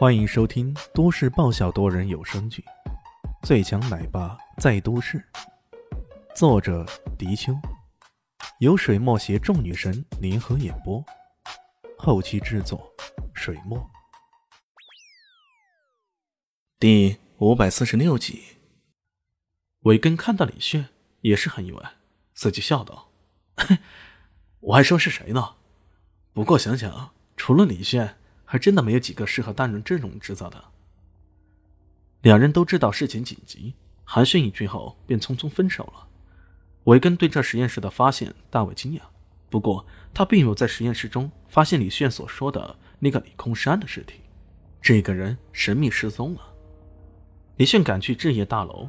[0.00, 2.64] 欢迎收听都市爆笑多人有声剧
[3.46, 5.18] 《最强奶爸在都市》，
[6.34, 6.86] 作者：
[7.18, 7.52] 迪秋，
[8.60, 11.04] 由水墨携众女神联合演播，
[11.98, 12.90] 后期制作：
[13.34, 13.90] 水墨。
[16.78, 18.42] 第五百四十六集，
[19.80, 20.88] 韦根看到李炫
[21.20, 21.92] 也是很意外，
[22.32, 23.10] 自己笑道
[24.60, 25.56] ：“我还说是谁呢？
[26.32, 28.16] 不过想想，除了李炫。”
[28.52, 30.64] 还真的没有几个适合担任这种职责的。
[32.22, 36.08] 两人都知道事情紧急，寒暄一句后便匆匆分手了。
[36.82, 39.02] 维根对这实验室的发现大为惊讶，
[39.50, 44.14] 不过他并没有在实验室中发现李炫所说的那个李空山的尸体。
[44.82, 46.40] 这个人神秘失踪了。
[47.56, 48.88] 李炫赶去置业大楼，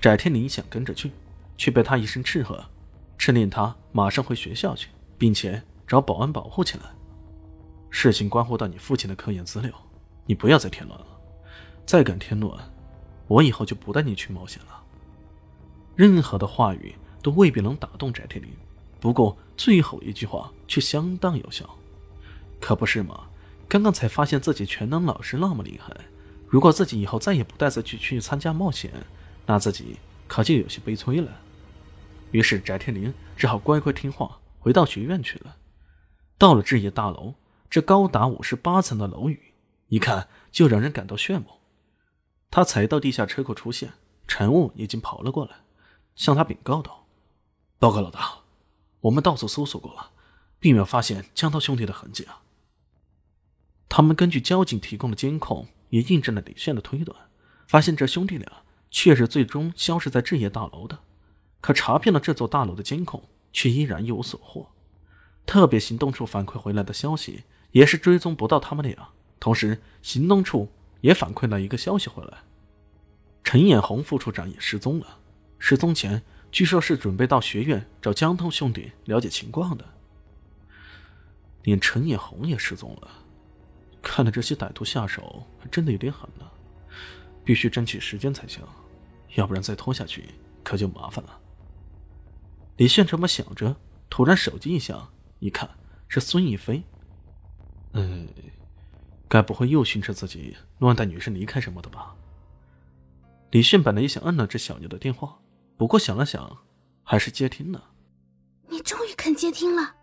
[0.00, 1.10] 翟天林想跟着去，
[1.58, 2.64] 却被他一声斥喝，
[3.18, 6.95] 斥令他马上回学校去，并且找保安保护起来。
[7.98, 9.72] 事情关乎到你父亲的科研资料，
[10.26, 11.06] 你不要再添乱了。
[11.86, 12.70] 再敢添乱，
[13.26, 14.82] 我以后就不带你去冒险了。
[15.94, 18.50] 任何的话语都未必能打动翟天林，
[19.00, 21.66] 不过最后一句话却相当有效。
[22.60, 23.28] 可不是吗？
[23.66, 25.96] 刚刚才发现自己全能老师那么厉害，
[26.48, 28.92] 如果自己以后再也不带自己去参加冒险，
[29.46, 29.96] 那自己
[30.28, 31.32] 可就有些悲催了。
[32.32, 35.56] 于是翟天林只好乖乖听话，回到学院去了。
[36.36, 37.32] 到了置业大楼。
[37.76, 39.52] 这高达五十八层的楼宇，
[39.88, 41.46] 一看就让人感到炫目。
[42.50, 43.92] 他才到地下车库出现，
[44.26, 45.56] 陈雾已经跑了过来，
[46.14, 47.04] 向他禀告道
[47.78, 48.38] ：“报告老大，
[49.00, 50.12] 我们到处搜索过了，
[50.58, 52.40] 并没有发现江涛兄弟的痕迹啊。
[53.90, 57.14] 他们根据交警提供的监控，也印证了李炫的推断，
[57.68, 58.50] 发现这兄弟俩
[58.90, 61.00] 确实最终消失在置业大楼的。
[61.60, 64.70] 可查遍了这座大楼的监控，却依然一无所获。
[65.44, 67.44] 特别行动处反馈回来的消息。”
[67.76, 70.66] 也是追踪不到他们俩，同时行动处
[71.02, 72.38] 也反馈了一个消息回来：
[73.44, 75.18] 陈眼红副处长也失踪了。
[75.58, 79.84] 失踪前据说是准备到学院找江涛兄弟了解情况的。
[81.64, 83.10] 连陈眼红也失踪了，
[84.00, 86.46] 看来这些歹徒下手还真的有点狠呢。
[87.44, 88.62] 必须争取时间才行，
[89.34, 90.24] 要不然再拖下去
[90.64, 91.38] 可就麻烦了。
[92.78, 93.76] 李炫这么想着，
[94.08, 95.68] 突然手机一响，一看
[96.08, 96.82] 是孙逸飞。
[97.96, 98.28] 嗯，
[99.28, 102.14] 该不会又训斥自己乱带女生离开什么的吧？
[103.52, 105.38] 李迅本来也想摁了这小妞的电话，
[105.76, 106.58] 不过想了想，
[107.02, 107.90] 还是接听了。
[108.68, 109.94] 你终于肯接听了。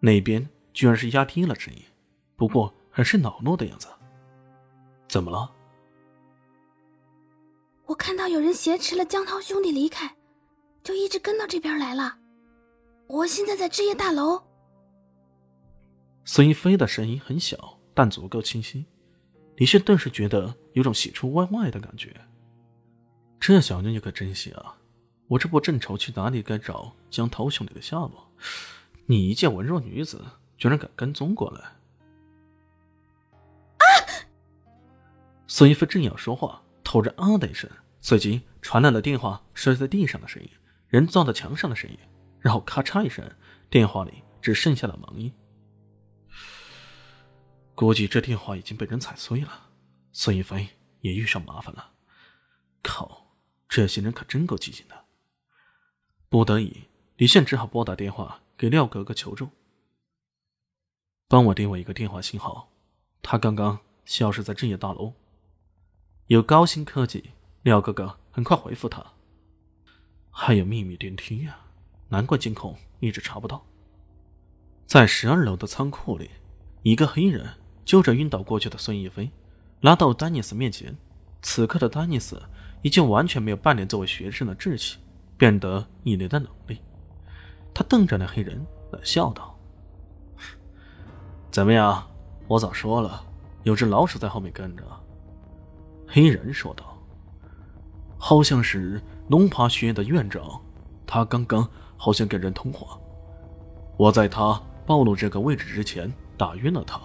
[0.00, 1.82] 那边居然是压低了声音，
[2.34, 3.86] 不过很是恼怒的样子。
[5.08, 5.50] 怎么了？
[7.86, 10.16] 我看到有人挟持了江涛兄弟离开，
[10.82, 12.16] 就一直跟到这边来了。
[13.06, 14.42] 我现在在置业大楼。
[16.24, 18.86] 孙一飞的声音很小，但足够清晰。
[19.56, 22.14] 李炫顿时觉得有种喜出望外的感觉。
[23.38, 24.78] 这小妞妞可真行啊！
[25.28, 28.30] 我这不正愁去哪里该找江涛兄弟的下落，
[29.06, 30.24] 你一介文弱女子，
[30.56, 31.60] 居然敢跟踪过来！
[33.78, 33.84] 啊！
[35.46, 37.70] 孙一飞正要说话，突然啊的一声，
[38.00, 40.48] 随即传来了电话摔在地上的声音，
[40.88, 41.98] 人撞到墙上的声音，
[42.40, 43.24] 然后咔嚓一声，
[43.68, 45.30] 电话里只剩下了忙音。
[47.74, 49.70] 估计这电话已经被人踩碎了，
[50.12, 50.68] 孙一飞
[51.00, 51.92] 也遇上麻烦了。
[52.82, 53.36] 靠，
[53.68, 55.04] 这些人可真够机警的。
[56.28, 56.84] 不得已，
[57.16, 59.48] 李现只好拨打电话给廖哥哥求助。
[61.26, 62.70] 帮我定位一个电话信号，
[63.22, 65.12] 他刚刚消失在置业大楼。
[66.28, 67.30] 有高新科技，
[67.62, 69.04] 廖哥哥很快回复他。
[70.30, 71.58] 还有秘密电梯呀，
[72.08, 73.66] 难怪监控一直查不到。
[74.86, 76.30] 在十二楼的仓库里，
[76.82, 77.52] 一个黑衣人。
[77.84, 79.30] 揪着晕倒过去的孙逸飞，
[79.80, 80.96] 拉到丹尼斯面前。
[81.42, 82.40] 此刻的丹尼斯
[82.80, 84.98] 已经完全没有半点作为学生的志气，
[85.36, 86.80] 变得一脸的冷厉。
[87.74, 89.58] 他瞪着那黑人，冷笑道
[91.52, 92.06] ：“怎么样？
[92.46, 93.22] 我早说了，
[93.64, 94.82] 有只老鼠在后面跟着。”
[96.08, 96.96] 黑人说道
[98.16, 100.62] ：“好像是龙爬学院的院长，
[101.06, 102.98] 他刚刚好像跟人通话。
[103.96, 106.98] 我在他暴露这个位置之前打晕了他。”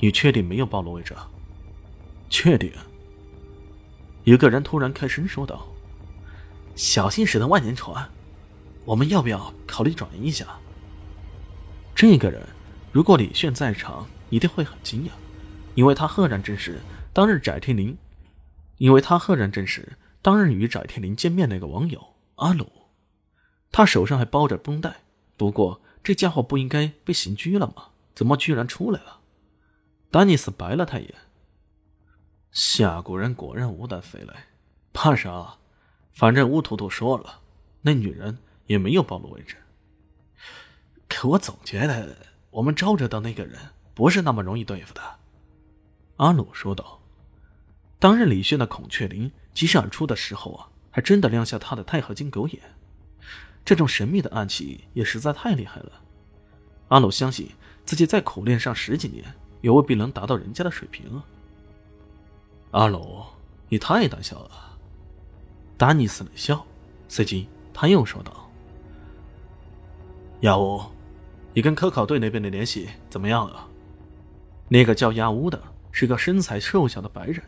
[0.00, 1.14] 你确定没有暴露位置？
[2.30, 2.72] 确定。
[4.24, 5.66] 有个人突然开声说道
[6.76, 8.08] ：“小心驶得万年船，
[8.84, 10.46] 我们要不要考虑转移一下？”
[11.94, 12.46] 这个人
[12.92, 15.10] 如果李炫在场，一定会很惊讶，
[15.74, 16.78] 因为他赫然正是
[17.12, 17.96] 当日翟天林，
[18.76, 22.70] 因为他赫然正是当日与翟天林见面那个网友阿鲁，
[23.72, 24.98] 他手上还包着绷带。
[25.36, 27.88] 不过这家伙不应该被刑拘了吗？
[28.14, 29.17] 怎么居然出来了？
[30.10, 31.14] 丹尼斯白了他一眼。
[32.50, 34.46] 下蛊人果然无胆飞来，
[34.92, 35.56] 怕啥？
[36.12, 37.40] 反正乌图图说了，
[37.82, 39.56] 那女人也没有暴露位置。
[41.08, 42.16] 可我总觉得，
[42.50, 43.58] 我们招惹到那个人
[43.94, 45.00] 不是那么容易对付的。
[46.16, 47.00] 阿鲁说道。
[48.00, 52.60] 当日李炫的孔雀翎疾射而出的时候啊，还真的亮下他的钛合金狗眼。
[53.64, 55.92] 这种神秘的暗器也实在太厉害了。
[56.88, 57.50] 阿鲁相信
[57.84, 61.24] 自己再苦练上十几年，也未必能达到人家的水平啊。
[62.72, 63.24] 阿鲁，
[63.68, 64.50] 你太胆小了。
[65.76, 66.64] 丹尼斯冷笑，
[67.08, 68.50] 随即他又说道
[70.42, 70.82] ：“亚乌，
[71.54, 73.66] 你跟科考队那边的联系怎么样了？”
[74.68, 75.60] 那个叫亚乌的
[75.92, 77.42] 是个身材瘦小的白人。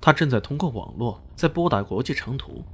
[0.00, 2.64] 他正在通过网络在拨打国际长途，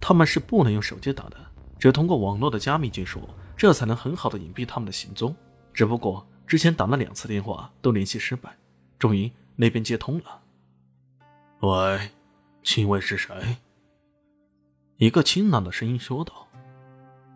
[0.00, 1.36] 他们是不能用手机打的，
[1.78, 3.20] 只通过网络的加密技术，
[3.56, 5.34] 这才能很好的隐蔽他们的行踪。
[5.72, 8.56] 只不过之前打了两次电话都联系失败，
[8.98, 10.42] 终于那边接通了。
[11.60, 12.10] 喂，
[12.62, 13.56] 请问是谁？
[14.96, 16.46] 一个清朗的声音说道：“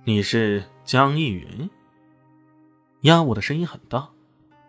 [0.05, 1.69] 你是江逸云。”
[3.03, 4.09] 压我的声音很大，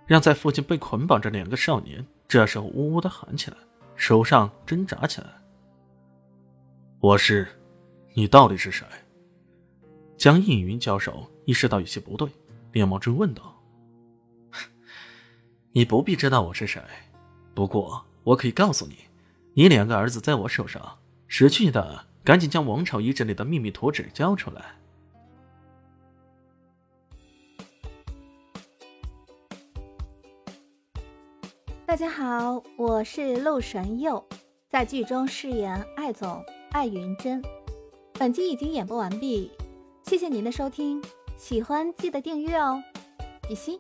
[0.06, 3.58] 让在附近被捆绑着两个少年这时候呜呜的喊起来。
[3.96, 5.28] 手上挣扎起来。
[7.00, 7.48] 我是，
[8.14, 8.86] 你到底是谁？
[10.18, 12.30] 江逸云教授意识到有些不对，
[12.74, 13.56] 连忙追问道
[15.74, 16.82] ：“你不必知道我是谁，
[17.54, 18.96] 不过我可以告诉你，
[19.54, 20.98] 你两个儿子在我手上，
[21.28, 24.64] 识趣的赶紧将王朝遗址里的秘密图纸交出来。”
[31.86, 34.28] 大家好，我是陆神佑，
[34.68, 37.42] 在剧中饰演艾总艾云珍。
[38.14, 39.52] 本集已经演播完毕，
[40.04, 41.02] 谢谢您的收听，
[41.38, 42.84] 喜欢记得订阅哦，
[43.48, 43.80] 比心。